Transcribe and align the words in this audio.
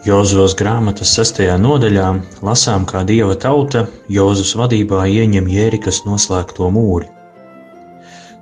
Jozovas 0.00 0.54
grāmatas 0.56 1.10
sestajā 1.12 1.58
nodaļā 1.60 2.06
lasām, 2.46 2.86
kā 2.88 3.02
dieva 3.04 3.34
tauta 3.36 3.82
Jozovas 4.08 4.54
vadībā 4.56 5.02
ieņem 5.12 5.50
Jērikas 5.52 5.98
noslēgto 6.06 6.70
mūri. 6.72 7.10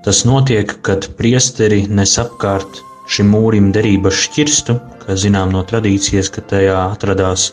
Tas 0.07 0.23
notiek, 0.29 0.77
kad 0.87 1.09
priesteri 1.19 1.81
nes 1.91 2.15
apkārt 2.23 2.79
šim 3.11 3.35
mūrim 3.35 3.73
derības 3.75 4.23
šķirstu, 4.29 4.79
kā 5.03 5.19
zinām 5.19 5.51
no 5.51 5.65
tradīcijas, 5.67 6.31
ka 6.31 6.47
tajā 6.47 6.79
atradās 6.93 7.51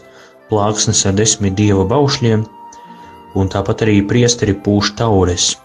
plāksnes 0.52 1.02
ar 1.10 1.18
desmit 1.18 1.58
dieva 1.58 1.90
baušļiem, 1.90 2.46
un 3.34 3.50
tāpat 3.50 3.88
arī 3.88 4.04
priesteri 4.06 4.54
pūš 4.54 4.94
taures. 5.02 5.56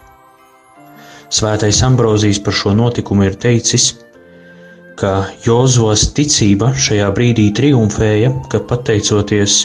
Svētais 1.29 1.85
Ambrozijs 1.85 2.41
par 2.41 2.57
šo 2.57 2.73
notikumu 2.73 3.29
ir 3.29 3.37
teicis– 3.37 3.91
ka 5.01 5.11
Jozovas 5.41 6.03
ticība 6.13 6.71
šajā 6.77 7.07
brīdī 7.17 7.47
triumfēja, 7.57 8.29
ka 8.51 8.59
pateicoties 8.69 9.63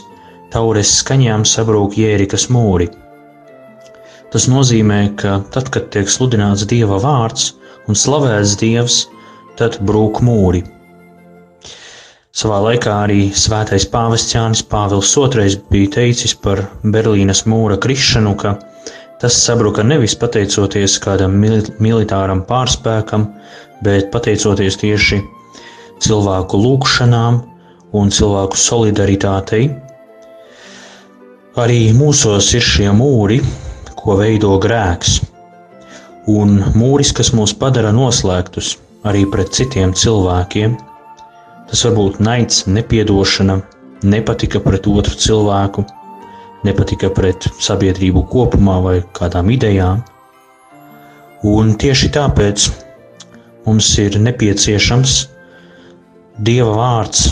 taures 0.55 0.93
skaņām 1.03 1.45
sabrūk 1.45 1.99
Jērikas 2.01 2.49
mūri. 2.55 2.89
Tas 4.33 4.47
nozīmē, 4.49 5.01
ka 5.21 5.41
tad, 5.53 5.69
kad 5.75 5.91
tiek 5.93 6.09
sludināts 6.11 6.65
Dieva 6.71 6.97
vārds 7.03 7.51
un 7.87 7.99
slavēts 7.99 8.57
Dievs, 8.63 8.97
tad 9.61 9.77
brūk 9.89 10.23
mūri. 10.25 10.65
Savā 12.37 12.59
laikā 12.67 12.95
arī 13.07 13.21
svētais 13.33 13.87
pāvests 13.93 14.35
Jānis 14.35 14.65
Pāvils 14.73 15.13
II 15.17 15.61
bija 15.73 15.93
teicis 16.01 16.35
par 16.37 16.67
Berlīnas 16.85 17.47
mūra 17.49 17.79
krišanu, 17.81 18.35
ka 18.41 18.57
tas 19.21 19.37
sabruka 19.45 19.85
nevis 19.87 20.17
pateicoties 20.19 20.99
kādam 21.03 21.37
militāram 21.41 22.43
pārspēkam, 22.49 23.27
bet 23.85 24.11
pateicoties 24.13 24.79
tieši 24.83 25.21
cilvēku 26.05 26.61
lūgšanām 26.61 27.41
un 27.97 28.13
cilvēku 28.13 28.59
solidaritātei, 28.61 29.69
arī 31.57 31.81
mūsos 31.97 32.53
ir 32.57 32.65
šie 32.65 32.91
mūri, 32.93 33.41
ko 33.97 34.19
veido 34.21 34.53
grēks, 34.61 35.21
un 36.29 36.59
mūris, 36.77 37.15
kas 37.17 37.33
mūs 37.37 37.55
padara 37.57 37.95
noslēgtus 37.97 38.75
arī 39.07 39.25
pret 39.31 39.55
citiem 39.55 39.95
cilvēkiem. 39.97 40.77
Tas 41.71 41.83
var 41.87 41.97
būt 41.97 42.21
naids, 42.23 42.65
nepiedošana, 42.71 43.57
nepatika 44.07 44.61
pret 44.63 44.87
otru 44.91 45.17
cilvēku, 45.19 45.87
nepatika 46.67 47.11
pret 47.15 47.49
sabiedrību 47.63 48.27
kopumā 48.33 48.81
vai 48.85 48.99
kādām 49.17 49.51
idejām. 49.55 50.03
Un 51.47 51.75
tieši 51.79 52.11
tāpēc 52.17 52.69
mums 53.67 53.91
ir 54.03 54.19
nepieciešams 54.23 55.17
Dieva 56.37 56.75
vārds, 56.77 57.31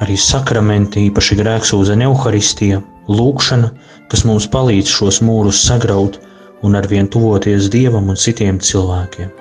arī 0.00 0.14
sakramenti, 0.16 1.02
īpaši 1.10 1.36
grēksūdzene, 1.36 2.06
evaharistija, 2.08 2.78
lūkšana, 3.12 3.68
kas 4.08 4.24
mums 4.24 4.46
palīdz 4.52 4.88
šos 4.88 5.20
mūrus 5.20 5.60
sagraut 5.66 6.16
un 6.64 6.78
arvien 6.80 7.10
tuvoties 7.12 7.68
Dievam 7.72 8.08
un 8.08 8.16
citiem 8.16 8.56
cilvēkiem. 8.56 9.34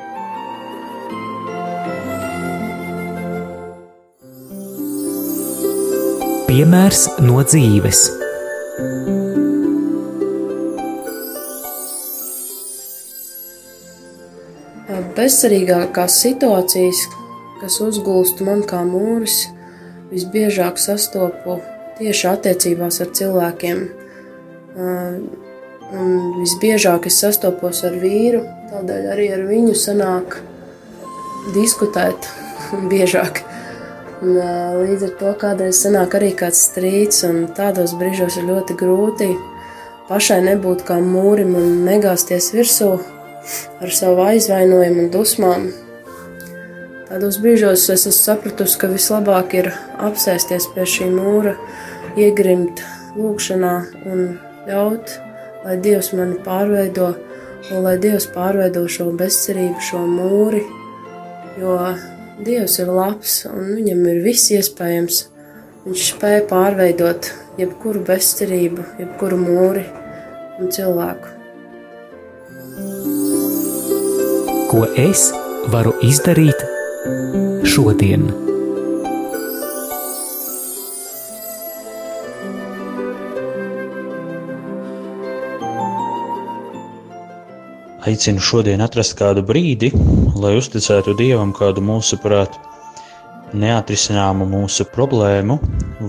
Piemērs 6.52 7.08
no 7.24 7.42
dzīves. 7.44 8.25
Bezcerīgākās 14.86 16.16
situācijas, 16.22 17.00
kas 17.58 17.80
uzgulst 17.82 18.42
man 18.46 18.60
kā 18.70 18.84
mūris, 18.86 19.48
visbiežāk 20.12 20.78
sastopu 20.78 21.56
tieši 21.98 22.28
attiecībās 22.30 23.02
ar 23.02 23.10
cilvēkiem. 23.18 23.82
Un 25.96 26.12
visbiežāk 26.38 27.08
es 27.10 27.18
sastopos 27.24 27.82
ar 27.88 27.98
vīru, 27.98 28.44
tādēļ 28.70 29.10
arī 29.16 29.26
ar 29.34 29.42
viņu 29.50 29.74
sanāk 29.80 30.38
diskutēt 31.58 32.30
biežāk. 32.92 33.42
Un, 34.22 34.38
līdz 34.86 35.08
ar 35.10 35.18
to 35.20 35.34
kādreiz 35.42 35.82
sanāk 35.82 36.14
arī 36.20 36.30
kāds 36.38 36.62
strīds, 36.70 37.24
un 37.26 37.48
tādos 37.58 37.98
brīžos 37.98 38.38
ir 38.38 38.48
ļoti 38.52 38.78
grūti 38.78 39.34
pašai 40.10 40.44
nebūt 40.46 40.86
kā 40.86 41.02
mūrim 41.02 41.58
un 41.58 41.84
negāzties 41.90 42.54
virsū 42.54 42.94
ar 43.82 43.92
savu 43.94 44.24
aizvainojumu 44.26 45.06
un 45.06 45.12
dusmām. 45.14 45.68
Tādos 47.06 47.38
brīžos 47.42 47.84
es 47.94 48.08
esmu 48.08 48.14
sapratusi, 48.18 48.80
ka 48.82 48.90
vislabāk 48.90 49.54
ir 49.60 49.70
apsēsties 50.02 50.72
pie 50.74 50.88
šī 50.90 51.12
mūra, 51.14 51.54
iegrimt 52.18 52.82
lūkšanā 53.16 53.76
un 54.10 54.26
ļaut, 54.66 55.14
lai 55.66 55.78
Dievs 55.86 56.12
mani 56.18 56.40
pārveido, 56.46 57.14
un 57.70 57.86
lai 57.86 57.96
Dievs 58.02 58.28
pārveido 58.34 58.84
šo 58.90 59.12
bezcerību, 59.20 59.86
šo 59.86 60.02
mūri, 60.10 60.64
jo 61.62 61.78
Dievs 62.46 62.80
ir 62.84 62.92
labs 62.92 63.38
un 63.48 63.72
viņam 63.78 64.04
ir 64.12 64.20
viss 64.26 64.52
iespējams. 64.52 65.22
Viņš 65.86 66.10
spēja 66.16 66.42
pārveidot 66.50 67.30
jebkuru 67.62 68.02
bezcerību, 68.08 68.90
jebkuru 69.00 69.40
mūri 69.40 69.86
un 70.60 70.74
cilvēku. 70.74 71.35
Ko 74.76 74.84
es 75.00 75.30
varu 75.72 75.94
izdarīt 76.04 76.60
šodien. 77.72 78.26
Aicinu 88.04 88.44
šodien 88.44 88.84
atrast 88.84 89.16
kādu 89.16 89.46
brīdi, 89.48 89.94
lai 90.36 90.58
uzticētu 90.60 91.16
Dievam 91.24 91.56
kādu 91.56 91.80
mūsuprāt 91.94 92.60
neatrisināmu 93.56 94.50
mūsu 94.58 94.90
problēmu 94.92 95.62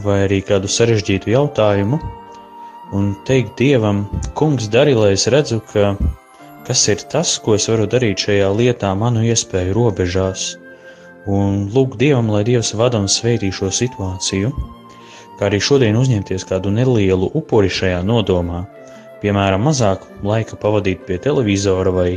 vai 0.03 0.25
arī 0.27 0.43
kādu 0.50 0.66
sarežģītu 0.66 1.37
jautājumu 1.38 2.03
un 2.98 3.12
teikt 3.31 3.60
Dievam, 3.62 4.09
Kungs, 4.34 4.66
dari, 4.66 4.98
lai 4.98 5.15
es 5.15 5.31
redzu, 5.31 5.62
ka 5.71 5.94
kas 6.66 6.82
ir 6.91 7.03
tas, 7.12 7.37
ko 7.43 7.54
es 7.54 7.69
varu 7.71 7.87
darīt 7.91 8.27
šajā 8.27 8.49
lietā, 8.59 8.91
manu 8.99 9.22
iespēju 9.27 9.75
robežās, 9.77 10.47
un 11.31 11.66
lūgt 11.75 11.99
Dievam, 12.00 12.31
lai 12.34 12.43
Dievs 12.47 12.72
vada 12.78 12.99
un 13.03 13.10
sveitī 13.10 13.53
šo 13.54 13.71
situāciju, 13.71 14.50
kā 15.38 15.49
arī 15.49 15.60
šodien 15.62 15.99
uzņemties 15.99 16.47
kādu 16.49 16.72
nelielu 16.75 17.31
upuri 17.38 17.71
šajā 17.71 18.00
nodomā, 18.06 18.65
piemēram, 19.22 19.66
mazāk 19.69 20.06
laika 20.27 20.59
pavadīt 20.62 21.06
pie 21.06 21.21
televizora 21.22 21.93
vai 21.94 22.10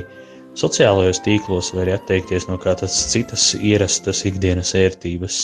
sociālajos 0.59 1.21
tīklos, 1.25 1.73
vai 1.75 1.85
arī 1.85 1.97
atteikties 1.97 2.49
no 2.49 2.57
kādas 2.61 2.97
citas 3.13 3.51
ierastas 3.59 4.25
ikdienas 4.29 4.73
ērtības. 4.77 5.43